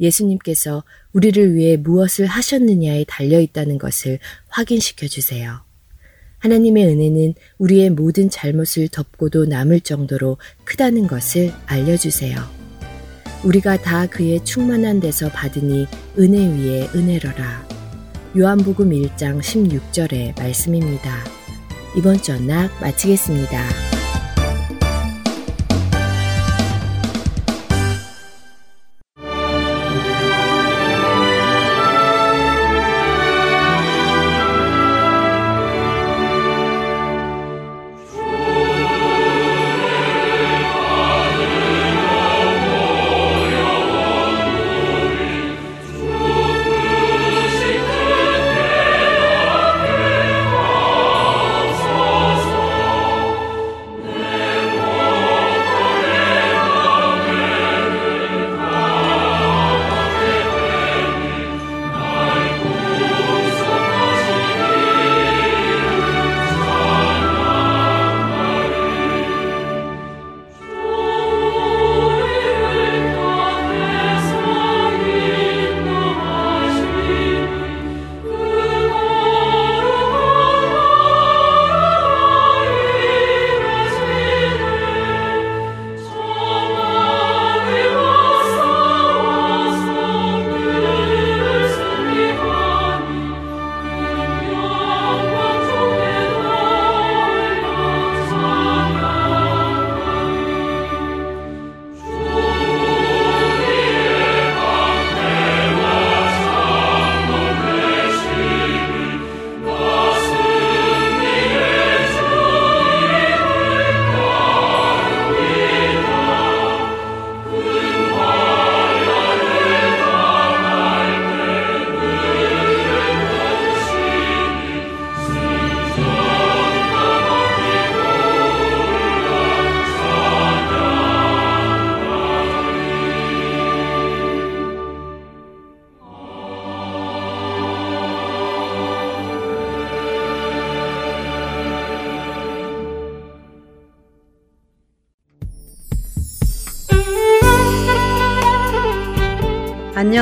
예수님께서 0.00 0.82
우리를 1.12 1.54
위해 1.54 1.76
무엇을 1.76 2.26
하셨느냐에 2.26 3.04
달려있다는 3.06 3.78
것을 3.78 4.18
확인시켜 4.48 5.06
주세요. 5.06 5.60
하나님의 6.42 6.86
은혜는 6.86 7.34
우리의 7.58 7.90
모든 7.90 8.28
잘못을 8.28 8.88
덮고도 8.88 9.46
남을 9.46 9.80
정도로 9.80 10.38
크다는 10.64 11.06
것을 11.06 11.52
알려주세요. 11.66 12.36
우리가 13.44 13.80
다 13.80 14.06
그의 14.06 14.44
충만한 14.44 15.00
데서 15.00 15.28
받으니 15.28 15.86
은혜 16.18 16.38
위에 16.38 16.88
은혜러라. 16.94 17.66
요한복음 18.36 18.90
1장 18.90 19.40
16절의 19.40 20.38
말씀입니다. 20.38 21.12
이번 21.96 22.20
주 22.20 22.32
언락 22.32 22.70
마치겠습니다. 22.80 24.01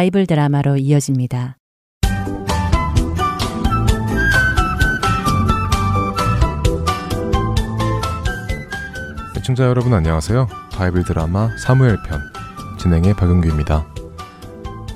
바이블 0.00 0.26
드라마로 0.26 0.78
이어집니다. 0.78 1.58
애청자 9.36 9.64
여러분 9.64 9.92
안녕하세요. 9.92 10.46
바이블 10.72 11.04
드라마 11.04 11.54
사무엘 11.58 11.98
편 12.08 12.18
진행의 12.78 13.12
박용규입니다. 13.12 13.86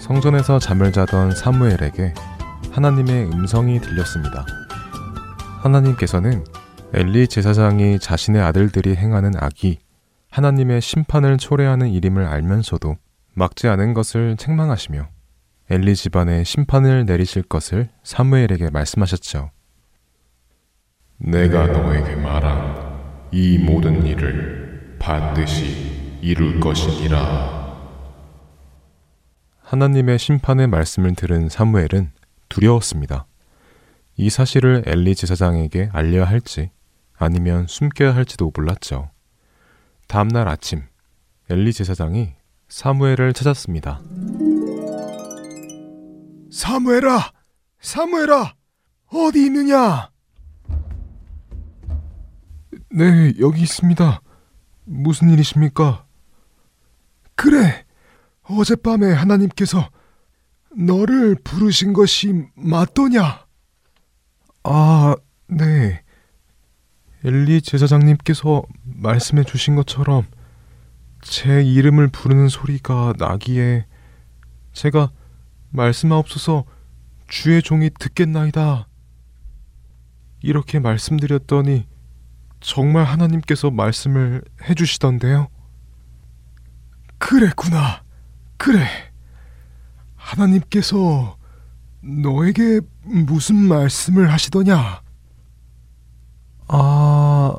성전에서 0.01 0.59
잠을 0.59 0.90
자던 0.90 1.33
사무엘에게 1.33 2.14
하나님의 2.71 3.27
음성이 3.27 3.83
들렸습니다. 3.83 4.47
하나님께서는 5.61 6.47
엘리 6.95 7.29
제사장이 7.29 7.99
자신의 7.99 8.40
아들들이 8.40 8.97
행하는 8.97 9.33
악이 9.37 9.81
하나님의 10.31 10.81
심판을 10.81 11.37
초래하는 11.37 11.90
일임을 11.90 12.25
알면서도 12.25 12.97
막지 13.35 13.66
않은 13.68 13.94
것을 13.94 14.37
책망하시며 14.37 15.09
엘리 15.70 15.97
집안에 15.97 16.44
심판을 16.44 17.05
내리실 17.05 17.42
것을 17.42 17.88
사무엘에게 18.05 18.70
말씀하셨죠. 18.70 19.51
내가 21.18 21.66
너에게 21.66 22.16
말한 22.16 23.29
이 23.33 23.59
모든 23.59 24.07
일을 24.07 24.97
반드시 25.01 26.18
이룰 26.20 26.61
것이니라. 26.61 27.64
하나님의 29.62 30.18
심판의 30.18 30.68
말씀을 30.68 31.14
들은 31.14 31.49
사무엘은 31.49 32.12
두려웠습니다. 32.49 33.27
이 34.16 34.31
사실을 34.31 34.85
엘리 34.87 35.16
제사장에게 35.16 35.90
알려야 35.92 36.25
할지 36.25 36.70
아니면 37.16 37.66
숨겨야 37.66 38.14
할지도 38.14 38.53
몰랐죠. 38.55 39.11
다음날 40.07 40.47
아침 40.49 40.83
엘리 41.51 41.73
제사장이 41.73 42.35
사무엘을 42.75 43.33
찾았습니다. 43.35 44.03
사무엘아, 46.51 47.31
사무엘아, 47.81 48.57
어디 49.13 49.47
있느냐? 49.47 50.11
네, 52.91 53.33
여기 53.39 53.63
있습니다. 53.63 54.21
무슨 54.87 55.31
일이십니까? 55.31 56.05
그래, 57.37 57.85
어젯밤에 58.43 59.13
하나님께서 59.13 59.89
너를 60.77 61.37
부르신 61.45 61.93
것이 61.93 62.49
맞더냐? 62.57 63.47
아, 64.65 65.15
네. 65.47 66.03
엘리 67.25 67.63
제사장님께서 67.63 68.65
말씀해 68.83 69.45
주신 69.45 69.77
것처럼 69.77 70.27
제 71.25 71.63
이름을 71.63 72.09
부르는 72.09 72.49
소리가 72.49 73.15
나기에 73.19 73.87
제가 74.75 75.11
말씀하옵소서 75.71 76.65
주의 77.29 77.63
종이 77.63 77.91
듣겠나이다. 77.99 78.87
이렇게 80.43 80.79
말씀드렸더니 80.79 81.87
정말 82.61 83.05
하나님께서 83.05 83.71
말씀을 83.71 84.45
해주시던데요. 84.69 85.49
그랬구나. 87.19 88.03
그래. 88.59 88.87
하나님께서 90.17 91.39
너에게 92.03 92.81
무슨 93.03 93.57
말씀을 93.57 94.31
하시더냐? 94.31 95.03
아, 96.69 97.57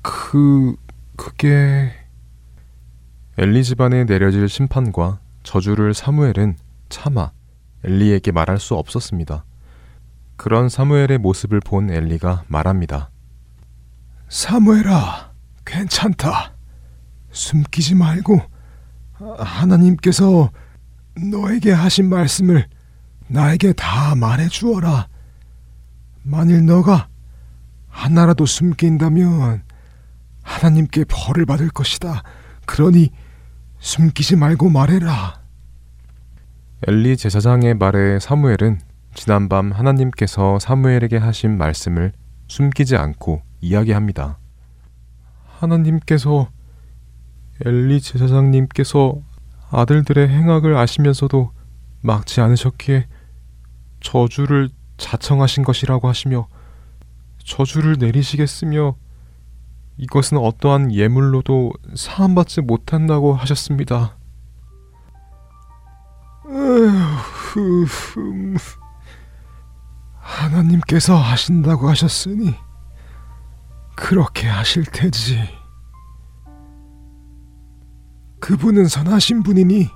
그, 0.00 0.76
그게... 1.16 2.01
엘리 3.42 3.64
집안에 3.64 4.04
내려질 4.04 4.48
심판과 4.48 5.18
저주를 5.42 5.94
사무엘은 5.94 6.54
차마 6.88 7.32
엘리에게 7.82 8.30
말할 8.30 8.60
수 8.60 8.76
없었습니다. 8.76 9.44
그런 10.36 10.68
사무엘의 10.68 11.18
모습을 11.18 11.58
본 11.58 11.90
엘리가 11.90 12.44
말합니다. 12.46 13.10
사무엘아, 14.28 15.32
괜찮다. 15.64 16.52
숨기지 17.32 17.96
말고 17.96 18.42
하나님께서 19.38 20.52
너에게 21.32 21.72
하신 21.72 22.08
말씀을 22.10 22.68
나에게 23.26 23.72
다 23.72 24.14
말해 24.14 24.46
주어라. 24.46 25.08
만일 26.22 26.64
너가 26.64 27.08
하나라도 27.88 28.46
숨긴다면 28.46 29.64
하나님께 30.44 31.06
벌을 31.08 31.44
받을 31.44 31.70
것이다. 31.70 32.22
그러니 32.66 33.10
숨기지 33.82 34.36
말고 34.36 34.70
말해라. 34.70 35.42
엘리 36.86 37.16
제사장의 37.16 37.74
말에 37.74 38.20
사무엘은 38.20 38.80
지난밤 39.14 39.72
하나님께서 39.72 40.60
사무엘에게 40.60 41.16
하신 41.16 41.58
말씀을 41.58 42.12
숨기지 42.46 42.96
않고 42.96 43.42
이야기합니다. 43.60 44.38
하나님께서 45.58 46.48
엘리 47.66 48.00
제사장님께서 48.00 49.20
아들들의 49.70 50.28
행악을 50.28 50.76
아시면서도 50.76 51.50
막지 52.02 52.40
않으셨기에 52.40 53.08
저주를 54.00 54.68
자청하신 54.96 55.64
것이라고 55.64 56.08
하시며 56.08 56.46
저주를 57.44 57.96
내리시겠으며 57.98 58.94
이것은 60.02 60.36
어떠한 60.36 60.92
예물로도 60.92 61.74
사함받지 61.94 62.62
못한다고 62.62 63.34
하셨습니다. 63.34 64.16
하나님께서 70.18 71.16
하신다고 71.16 71.88
하셨으니 71.88 72.56
그렇게 73.94 74.48
하실 74.48 74.84
테지. 74.86 75.38
그분은 78.40 78.88
선하신 78.88 79.44
분이니 79.44 79.88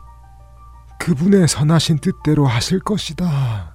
그분의 1.01 1.49
선하신 1.49 1.99
뜻대로 1.99 2.47
하실 2.47 2.79
것이다. 2.79 3.75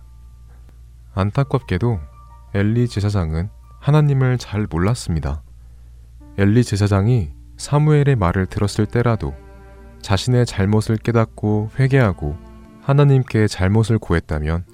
안타깝게도 1.13 1.99
엘리 2.53 2.87
제사장은 2.87 3.49
하나님을 3.81 4.37
잘 4.37 4.65
몰랐습니다. 4.69 5.43
엘리 6.37 6.63
제사장이 6.63 7.31
사무엘의 7.57 8.15
말을 8.15 8.45
들었을 8.47 8.85
때라도 8.85 9.33
자신의 10.01 10.45
잘못을 10.45 10.97
깨닫고 10.97 11.71
회개하고 11.77 12.35
하나님께 12.81 13.47
잘못을 13.47 13.99
고했다면 13.99 14.65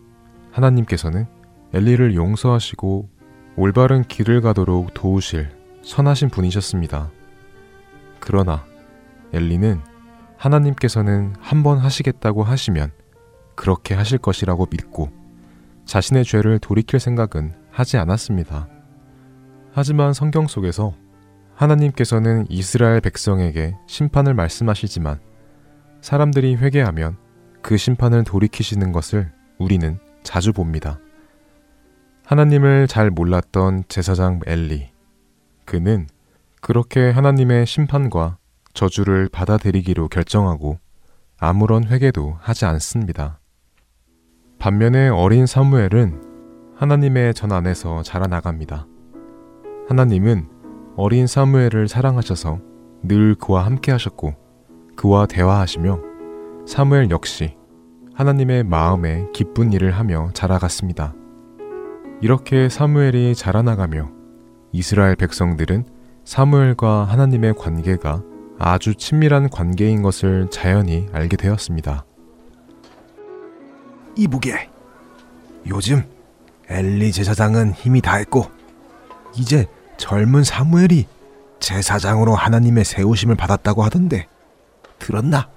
하나님께서는 0.51 1.25
엘리를 1.73 2.15
용서하시고 2.15 3.09
올바른 3.57 4.03
길을 4.03 4.41
가도록 4.41 4.93
도우실 4.93 5.49
선하신 5.83 6.29
분이셨습니다. 6.29 7.11
그러나 8.19 8.63
엘리는 9.33 9.81
하나님께서는 10.37 11.33
한 11.39 11.63
번 11.63 11.79
하시겠다고 11.79 12.43
하시면 12.43 12.91
그렇게 13.55 13.95
하실 13.95 14.19
것이라고 14.19 14.67
믿고 14.69 15.09
자신의 15.85 16.23
죄를 16.23 16.59
돌이킬 16.59 16.99
생각은 16.99 17.53
하지 17.71 17.97
않았습니다. 17.97 18.67
하지만 19.73 20.13
성경 20.13 20.47
속에서 20.47 20.93
하나님께서는 21.57 22.45
이스라엘 22.49 23.01
백성에게 23.01 23.75
심판을 23.87 24.35
말씀하시지만 24.35 25.19
사람들이 26.01 26.55
회개하면 26.55 27.17
그 27.63 27.77
심판을 27.77 28.23
돌이키시는 28.23 28.91
것을 28.91 29.31
우리는 29.57 29.97
자주 30.21 30.53
봅니다. 30.53 30.99
하나님을 32.25 32.87
잘 32.87 33.09
몰랐던 33.09 33.85
제사장 33.87 34.39
엘리. 34.45 34.91
그는 35.65 36.07
그렇게 36.61 37.09
하나님의 37.09 37.65
심판과 37.65 38.37
저주를 38.73 39.27
받아들이기로 39.29 40.09
결정하고 40.09 40.77
아무런 41.39 41.85
회개도 41.85 42.37
하지 42.39 42.65
않습니다. 42.65 43.39
반면에 44.59 45.09
어린 45.09 45.47
사무엘은 45.47 46.75
하나님의 46.75 47.33
전 47.33 47.51
안에서 47.51 48.03
자라나갑니다. 48.03 48.85
하나님은 49.87 50.56
어린 50.99 51.27
사무엘을 51.27 51.87
사랑하셔서 51.87 52.59
늘 53.03 53.35
그와 53.35 53.67
함께 53.67 53.91
하셨고 53.91 54.33
그와 54.95 55.27
대화하시며 55.27 55.99
사무엘 56.65 57.11
역시 57.11 57.55
하나님의 58.15 58.63
마음에 58.63 59.27
기쁜 59.31 59.71
일을 59.71 59.91
하며 59.91 60.31
자라갔습니다. 60.33 61.13
이렇게 62.19 62.67
사무엘이 62.67 63.35
자라나가며 63.35 64.09
이스라엘 64.71 65.15
백성들은 65.15 65.85
사무엘과 66.25 67.03
하나님의 67.03 67.53
관계가 67.53 68.23
아주 68.57 68.95
친밀한 68.95 69.51
관계인 69.51 70.01
것을 70.01 70.49
자연히 70.49 71.07
알게 71.13 71.37
되었습니다. 71.37 72.05
이보게. 74.15 74.67
요즘 75.67 76.03
엘리 76.69 77.11
제사장은 77.11 77.73
힘이 77.73 78.01
다했고 78.01 78.47
이제 79.37 79.67
젊은 79.97 80.43
사무엘이 80.43 81.05
제사장으로 81.59 82.35
하나님의 82.35 82.85
세우심을 82.85 83.35
받았다고 83.35 83.83
하던데 83.83 84.27
들었나? 84.99 85.49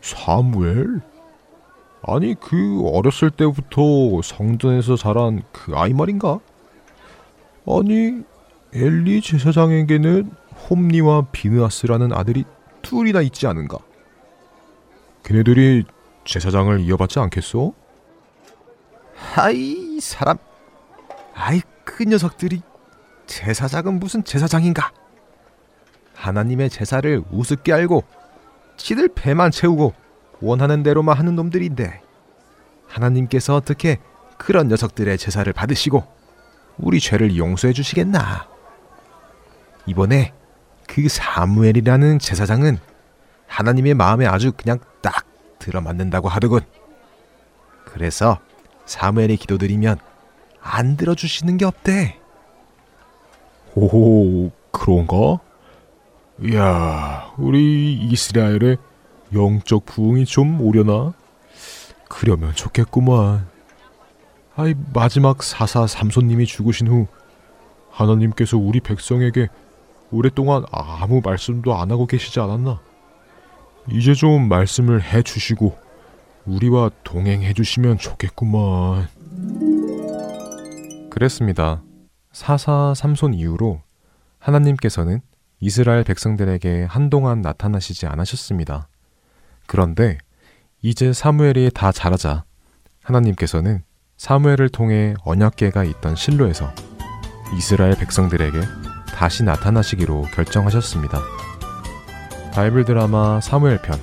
사무엘? 0.00 1.00
아니 2.02 2.34
그 2.34 2.82
어렸을 2.88 3.30
때부터 3.30 4.22
성전에서 4.22 4.96
자란 4.96 5.42
그 5.52 5.72
아이 5.76 5.92
말인가? 5.92 6.38
아니 7.66 8.22
엘리 8.72 9.22
제사장에게는 9.22 10.30
홈니와 10.68 11.26
비느아스라는 11.32 12.12
아들이 12.12 12.44
둘이나 12.82 13.22
있지 13.22 13.46
않은가? 13.46 13.78
그네들이 15.22 15.84
제사장을 16.24 16.80
이어받지 16.80 17.18
않겠소? 17.18 17.74
아이 19.36 19.98
사람 20.00 20.38
아이 21.34 21.60
그 21.84 22.04
녀석들이 22.04 22.62
제사장은 23.26 23.98
무슨 23.98 24.24
제사장인가? 24.24 24.92
하나님의 26.14 26.70
제사를 26.70 27.22
우습게 27.30 27.72
알고 27.72 28.04
지들 28.76 29.08
배만 29.08 29.50
채우고 29.50 29.94
원하는 30.40 30.82
대로만 30.82 31.16
하는 31.16 31.36
놈들인데 31.36 32.02
하나님께서 32.88 33.54
어떻게 33.54 33.98
그런 34.38 34.68
녀석들의 34.68 35.16
제사를 35.18 35.50
받으시고 35.52 36.04
우리 36.78 37.00
죄를 37.00 37.36
용서해 37.36 37.72
주시겠나? 37.72 38.48
이번에 39.86 40.34
그 40.86 41.08
사무엘이라는 41.08 42.18
제사장은 42.18 42.78
하나님의 43.46 43.94
마음에 43.94 44.26
아주 44.26 44.52
그냥 44.52 44.78
딱 45.00 45.26
들어맞는다고 45.58 46.28
하더군. 46.28 46.60
그래서 47.84 48.38
사무엘이 48.84 49.36
기도드리면 49.36 49.98
안 50.60 50.96
들어주시는 50.96 51.56
게 51.56 51.64
없대. 51.64 52.20
오, 53.76 54.50
그런가? 54.70 55.38
이야, 56.42 57.30
우리 57.36 57.92
이스라엘의 57.92 58.78
영적 59.34 59.84
부흥이 59.84 60.24
좀 60.24 60.62
오려나? 60.62 61.12
그러면 62.08 62.54
좋겠구만. 62.54 63.46
아이, 64.56 64.74
마지막 64.94 65.42
사사 65.42 65.86
삼손님이 65.86 66.46
죽으신 66.46 66.88
후 66.88 67.06
하나님께서 67.90 68.56
우리 68.56 68.80
백성에게 68.80 69.48
오랫동안 70.10 70.64
아무 70.72 71.20
말씀도 71.22 71.74
안 71.74 71.90
하고 71.90 72.06
계시지 72.06 72.40
않았나? 72.40 72.80
이제 73.90 74.14
좀 74.14 74.48
말씀을 74.48 75.02
해 75.02 75.22
주시고 75.22 75.76
우리와 76.46 76.90
동행해 77.04 77.52
주시면 77.52 77.98
좋겠구만. 77.98 79.08
그랬습니다. 81.10 81.82
사사 82.36 82.92
삼손 82.94 83.32
이후로 83.32 83.80
하나님께서는 84.38 85.22
이스라엘 85.58 86.04
백성들에게 86.04 86.84
한동안 86.84 87.40
나타나시지 87.40 88.06
않으셨습니다. 88.06 88.88
그런데 89.66 90.18
이제 90.82 91.14
사무엘이 91.14 91.70
다 91.72 91.92
자라자 91.92 92.44
하나님께서는 93.02 93.84
사무엘을 94.18 94.68
통해 94.68 95.14
언약궤가 95.24 95.84
있던 95.84 96.14
실로에서 96.14 96.70
이스라엘 97.56 97.94
백성들에게 97.94 98.60
다시 99.14 99.42
나타나시기로 99.42 100.26
결정하셨습니다. 100.34 101.18
바이블 102.52 102.84
드라마 102.84 103.40
사무엘 103.40 103.80
편 103.80 103.98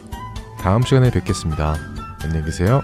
다음 0.58 0.82
시간에 0.82 1.12
뵙겠습니다. 1.12 1.76
안녕히 2.24 2.46
계세요. 2.46 2.82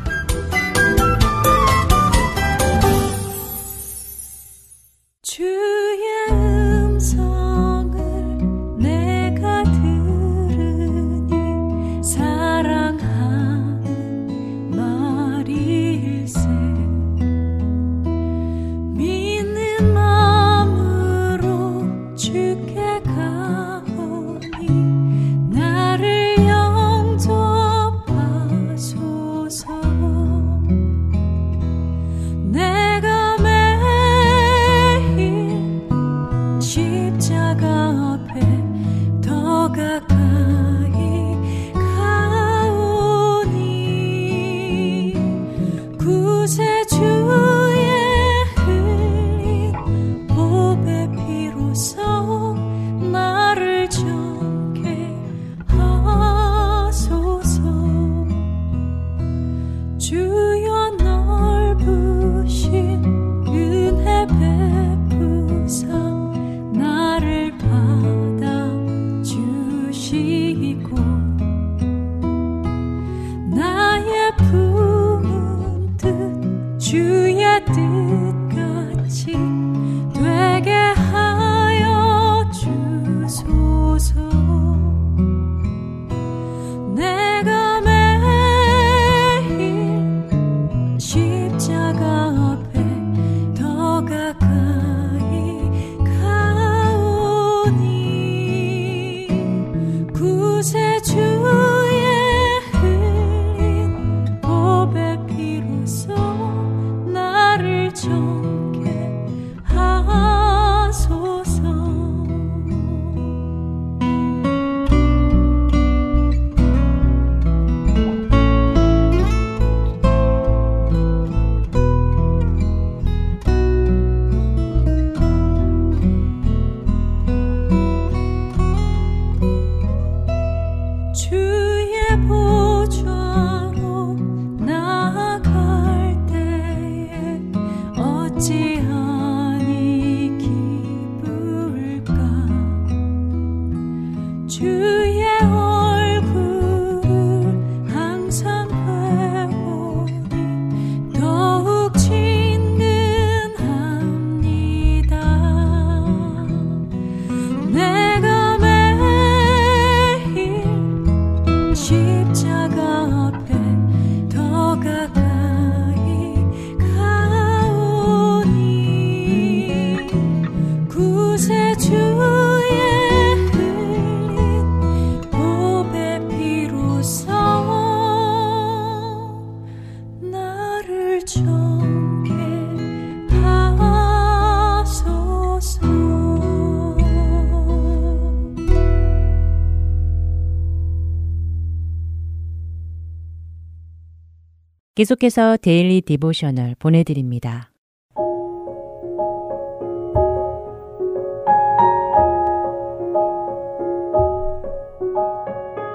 계속해서 195.00 195.56
Daily 195.62 196.02
Devotional 196.02 196.76
보내드립니다. 196.78 197.72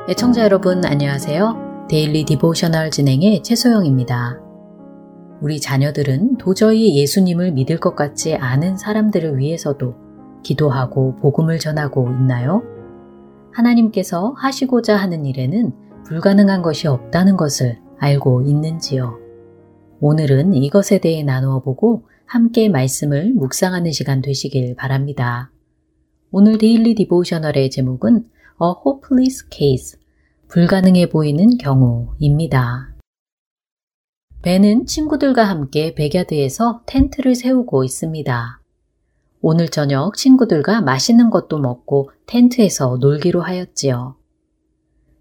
애청자 0.08 0.44
여러분 0.44 0.86
안녕하세요. 0.86 1.86
Daily 1.90 2.24
Devotional 2.24 2.90
진행의 2.90 3.42
최소영입니다. 3.42 4.40
우리 5.42 5.60
자녀들은 5.60 6.38
도저히 6.38 6.98
예수님을 6.98 7.52
믿을 7.52 7.78
것 7.78 7.94
같지 7.94 8.34
않은 8.34 8.78
사람들을 8.78 9.36
위해서도 9.36 9.96
기도하고 10.42 11.16
복음을 11.16 11.58
전하고 11.58 12.08
있나요? 12.08 12.62
하나님께서 13.52 14.34
하시고자 14.38 14.96
하는 14.96 15.26
일에는 15.26 15.74
불가능한 16.06 16.62
것이 16.62 16.88
없다는 16.88 17.36
것을 17.36 17.83
알고 17.98 18.42
있는지요? 18.42 19.18
오늘은 20.00 20.54
이것에 20.54 20.98
대해 20.98 21.22
나누어 21.22 21.60
보고 21.60 22.06
함께 22.26 22.68
말씀을 22.68 23.32
묵상하는 23.34 23.92
시간 23.92 24.20
되시길 24.20 24.76
바랍니다. 24.76 25.50
오늘 26.30 26.58
Daily 26.58 26.94
Devotional의 26.94 27.70
제목은 27.70 28.16
A 28.16 28.72
Hopeless 28.84 29.46
Case, 29.50 29.98
불가능해 30.48 31.08
보이는 31.08 31.56
경우입니다. 31.58 32.94
벤은 34.42 34.86
친구들과 34.86 35.44
함께 35.44 35.94
backyard에서 35.94 36.82
텐트를 36.86 37.34
세우고 37.34 37.84
있습니다. 37.84 38.60
오늘 39.40 39.68
저녁 39.68 40.16
친구들과 40.16 40.80
맛있는 40.80 41.30
것도 41.30 41.58
먹고 41.58 42.10
텐트에서 42.26 42.96
놀기로 42.98 43.42
하였지요. 43.42 44.16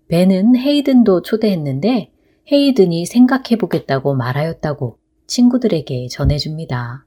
벤은 0.07 0.55
헤이든도 0.55 1.23
초대했는데 1.23 2.12
헤이든이 2.51 3.05
생각해 3.05 3.57
보겠다고 3.57 4.15
말하였다고 4.15 4.97
친구들에게 5.27 6.07
전해줍니다. 6.09 7.05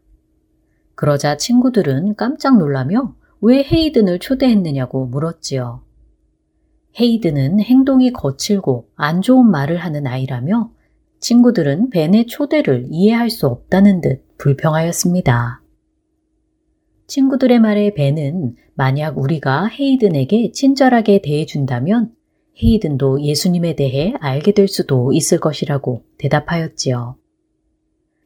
그러자 0.94 1.36
친구들은 1.36 2.14
깜짝 2.14 2.56
놀라며 2.58 3.14
왜 3.42 3.62
헤이든을 3.62 4.18
초대했느냐고 4.18 5.06
물었지요. 5.06 5.82
헤이든은 6.98 7.60
행동이 7.60 8.12
거칠고 8.12 8.88
안 8.94 9.20
좋은 9.20 9.50
말을 9.50 9.76
하는 9.76 10.06
아이라며 10.06 10.72
친구들은 11.20 11.90
벤의 11.90 12.26
초대를 12.26 12.86
이해할 12.90 13.28
수 13.28 13.46
없다는 13.46 14.00
듯 14.00 14.24
불평하였습니다. 14.38 15.62
친구들의 17.06 17.60
말에 17.60 17.92
벤은 17.92 18.56
만약 18.74 19.18
우리가 19.18 19.66
헤이든에게 19.66 20.52
친절하게 20.52 21.20
대해준다면 21.20 22.15
헤이든도 22.62 23.22
예수님에 23.22 23.76
대해 23.76 24.14
알게 24.20 24.52
될 24.52 24.68
수도 24.68 25.12
있을 25.12 25.38
것이라고 25.38 26.04
대답하였지요. 26.18 27.16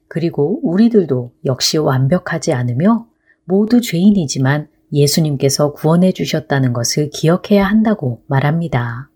그리고 0.08 0.60
우리들도 0.62 1.32
역시 1.44 1.78
완벽하지 1.78 2.52
않으며 2.52 3.06
모두 3.44 3.80
죄인이지만 3.80 4.68
예수님께서 4.92 5.72
구원해 5.72 6.12
주셨다는 6.12 6.72
것을 6.72 7.10
기억해야 7.10 7.64
한다고 7.64 8.22
말합니다. 8.26 9.10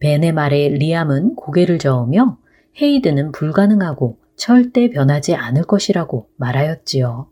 벤의 0.00 0.32
말에 0.32 0.68
리암은 0.68 1.34
고개를 1.34 1.78
저으며 1.78 2.38
헤이드는 2.80 3.32
불가능하고 3.32 4.18
절대 4.36 4.90
변하지 4.90 5.34
않을 5.34 5.64
것이라고 5.64 6.28
말하였지요. 6.36 7.30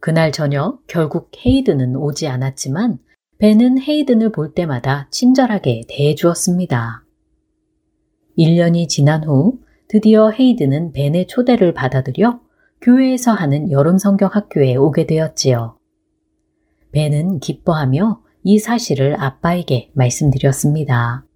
그날 0.00 0.32
저녁 0.32 0.86
결국 0.86 1.30
헤이드는 1.44 1.96
오지 1.96 2.28
않았지만 2.28 2.98
벤은 3.38 3.82
헤이든을 3.82 4.32
볼 4.32 4.54
때마다 4.54 5.08
친절하게 5.10 5.82
대해 5.88 6.14
주었습니다. 6.14 7.04
1년이 8.38 8.88
지난 8.88 9.24
후 9.24 9.58
드디어 9.88 10.30
헤이든은 10.30 10.92
벤의 10.92 11.26
초대를 11.26 11.74
받아들여 11.74 12.40
교회에서 12.80 13.32
하는 13.32 13.70
여름 13.70 13.98
성경 13.98 14.30
학교에 14.32 14.76
오게 14.76 15.06
되었지요. 15.06 15.76
벤은 16.92 17.40
기뻐하며 17.40 18.22
이 18.42 18.58
사실을 18.58 19.20
아빠에게 19.22 19.90
말씀드렸습니다. 19.92 21.26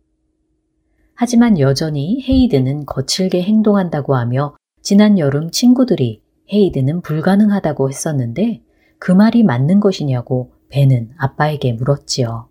하지만 1.15 1.59
여전히 1.59 2.25
헤이드는 2.27 2.87
거칠게 2.87 3.43
행동한다고 3.43 4.15
하며 4.17 4.57
지난 4.81 5.19
여름 5.19 5.51
친구들이 5.51 6.23
헤이드는 6.51 7.03
불가능하다고 7.03 7.91
했었는데 7.91 8.63
그 8.99 9.13
말이 9.13 9.43
맞는 9.43 9.81
것이냐고 9.81 10.53
벤은 10.71 11.13
아빠에게 11.19 11.75
물었지요. 11.75 12.49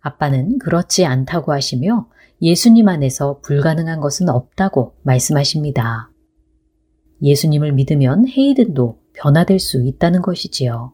아빠는 0.00 0.58
그렇지 0.58 1.04
않다고 1.04 1.52
하시며 1.52 2.08
예수님 2.40 2.88
안에서 2.88 3.40
불가능한 3.40 4.00
것은 4.00 4.28
없다고 4.28 4.94
말씀하십니다. 5.02 6.10
예수님을 7.22 7.72
믿으면 7.72 8.28
헤이든도 8.28 9.00
변화될 9.14 9.58
수 9.58 9.82
있다는 9.84 10.22
것이지요. 10.22 10.92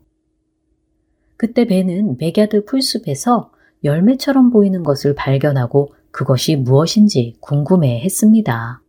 그때 1.36 1.66
벤은 1.66 2.16
백야드 2.16 2.64
풀숲에서 2.64 3.52
열매처럼 3.82 4.50
보이는 4.50 4.82
것을 4.82 5.14
발견하고 5.14 5.94
그것이 6.10 6.56
무엇인지 6.56 7.36
궁금해 7.40 8.00
했습니다. 8.00 8.80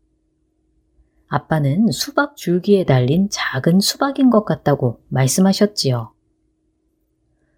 아빠는 1.27 1.91
수박 1.91 2.37
줄기에 2.37 2.85
달린 2.85 3.27
작은 3.29 3.81
수박인 3.81 4.29
것 4.29 4.45
같다고 4.45 5.01
말씀하셨지요. 5.09 6.14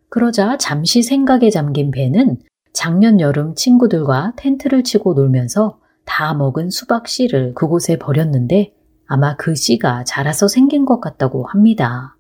그러자 0.10 0.58
잠시 0.58 1.04
생각에 1.04 1.50
잠긴 1.50 1.92
벤은 1.92 2.38
작년 2.74 3.20
여름 3.20 3.56
친구들과 3.56 4.34
텐트를 4.38 4.84
치고 4.84 5.14
놀면서 5.14 5.80
다 6.06 6.34
먹은 6.34 6.70
수박 6.70 7.08
씨를 7.08 7.54
그곳에 7.54 7.98
버렸는데 7.98 8.74
아마 9.06 9.36
그 9.36 9.56
씨가 9.56 10.04
자라서 10.06 10.48
생긴 10.48 10.86
것 10.86 11.00
같다고 11.02 11.46
합니다. 11.46 12.18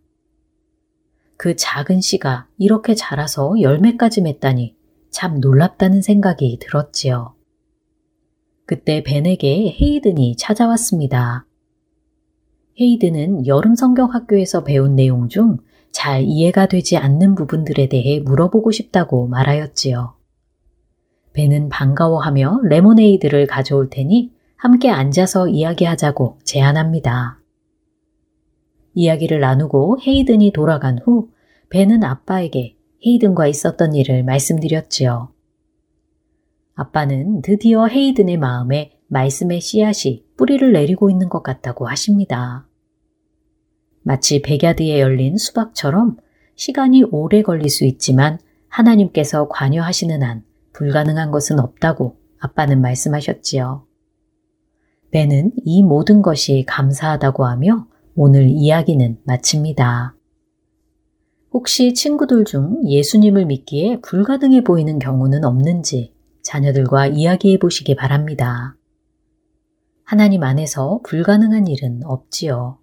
그 1.37 1.55
작은 1.55 2.01
씨가 2.01 2.47
이렇게 2.57 2.95
자라서 2.95 3.61
열매까지 3.61 4.21
맺다니 4.21 4.75
참 5.09 5.39
놀랍다는 5.39 6.01
생각이 6.01 6.59
들었지요. 6.59 7.35
그때 8.65 9.03
벤에게 9.03 9.77
헤이든이 9.79 10.35
찾아왔습니다. 10.37 11.45
헤이든은 12.79 13.47
여름 13.47 13.75
성경 13.75 14.13
학교에서 14.13 14.63
배운 14.63 14.95
내용 14.95 15.29
중 15.29 15.57
잘 15.97 16.21
이해가 16.21 16.67
되지 16.67 16.95
않는 16.95 17.33
부분들에 17.33 17.89
대해 17.89 18.19
물어보고 18.19 18.69
싶다고 18.69 19.27
말하였지요. 19.29 20.13
벤은 21.33 21.69
반가워하며 21.69 22.59
레모네이드를 22.65 23.47
가져올 23.47 23.89
테니 23.89 24.31
함께 24.57 24.91
앉아서 24.91 25.47
이야기하자고 25.47 26.37
제안합니다. 26.43 27.39
이야기를 28.93 29.39
나누고 29.39 29.97
헤이든이 30.05 30.51
돌아간 30.53 30.99
후 30.99 31.31
벤은 31.71 32.03
아빠에게 32.03 32.77
헤이든과 33.03 33.47
있었던 33.47 33.95
일을 33.95 34.23
말씀드렸지요. 34.23 35.33
아빠는 36.75 37.41
드디어 37.41 37.87
헤이든의 37.87 38.37
마음에 38.37 38.99
말씀의 39.07 39.61
씨앗이 39.61 40.25
뿌리를 40.37 40.71
내리고 40.71 41.09
있는 41.09 41.27
것 41.27 41.41
같다고 41.41 41.87
하십니다. 41.87 42.66
마치 44.07 44.41
백야드에 44.41 45.01
열린 45.01 45.35
수박처럼 45.35 46.15
시간이 46.55 47.03
오래 47.11 47.41
걸릴 47.41 47.69
수 47.69 47.83
있지만 47.83 48.39
하나님께서 48.69 49.49
관여하시는 49.49 50.23
한 50.23 50.45
불가능한 50.71 51.29
것은 51.29 51.59
없다고 51.59 52.15
아빠는 52.39 52.79
말씀하셨지요. 52.79 53.85
벤은 55.11 55.51
이 55.57 55.83
모든 55.83 56.21
것이 56.21 56.63
감사하다고 56.65 57.45
하며 57.47 57.85
오늘 58.15 58.47
이야기는 58.47 59.19
마칩니다. 59.25 60.15
혹시 61.51 61.93
친구들 61.93 62.45
중 62.45 62.81
예수님을 62.87 63.45
믿기에 63.45 63.99
불가능해 63.99 64.63
보이는 64.63 64.99
경우는 64.99 65.43
없는지 65.43 66.13
자녀들과 66.43 67.07
이야기해 67.07 67.59
보시기 67.59 67.97
바랍니다. 67.97 68.77
하나님 70.05 70.43
안에서 70.43 71.01
불가능한 71.03 71.67
일은 71.67 72.03
없지요. 72.05 72.77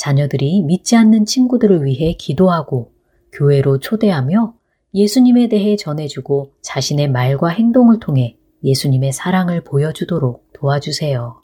자녀들이 0.00 0.62
믿지 0.62 0.96
않는 0.96 1.26
친구들을 1.26 1.84
위해 1.84 2.14
기도하고 2.14 2.90
교회로 3.32 3.80
초대하며 3.80 4.54
예수님에 4.94 5.50
대해 5.50 5.76
전해주고 5.76 6.52
자신의 6.62 7.10
말과 7.10 7.48
행동을 7.48 8.00
통해 8.00 8.38
예수님의 8.64 9.12
사랑을 9.12 9.62
보여주도록 9.62 10.54
도와주세요. 10.54 11.42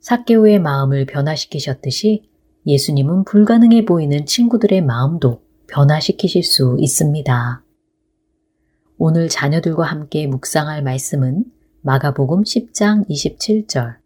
사케오의 0.00 0.60
마음을 0.60 1.04
변화시키셨듯이 1.04 2.30
예수님은 2.66 3.24
불가능해 3.24 3.84
보이는 3.84 4.24
친구들의 4.24 4.80
마음도 4.80 5.42
변화시키실 5.66 6.42
수 6.42 6.78
있습니다. 6.78 7.62
오늘 8.96 9.28
자녀들과 9.28 9.84
함께 9.84 10.26
묵상할 10.26 10.82
말씀은 10.82 11.44
마가복음 11.82 12.44
10장 12.44 13.06
27절. 13.10 14.03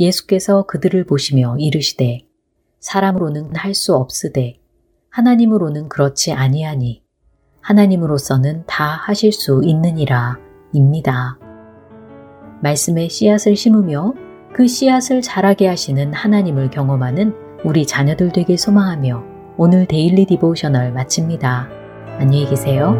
예수께서 0.00 0.62
그들을 0.64 1.04
보시며 1.04 1.56
이르시되 1.58 2.20
사람으로는 2.80 3.54
할 3.54 3.74
수 3.74 3.94
없으되 3.94 4.56
하나님으로는 5.10 5.88
그렇지 5.88 6.32
아니하니 6.32 7.02
하나님으로서는 7.60 8.64
다 8.66 8.84
하실 8.84 9.32
수 9.32 9.60
있느니라 9.62 10.38
입니다. 10.72 11.38
말씀에 12.62 13.08
씨앗을 13.08 13.54
심으며 13.54 14.14
그 14.52 14.66
씨앗을 14.66 15.20
자라게 15.22 15.68
하시는 15.68 16.12
하나님을 16.12 16.70
경험하는 16.70 17.34
우리 17.64 17.86
자녀들 17.86 18.32
되길 18.32 18.56
소망하며 18.58 19.24
오늘 19.56 19.86
데일리 19.86 20.24
디보셔널 20.26 20.92
마칩니다. 20.92 21.68
안녕히 22.18 22.46
계세요. 22.48 22.96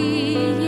yeah. 0.09 0.68